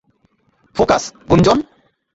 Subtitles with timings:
[0.75, 1.57] Focus, Gunjan!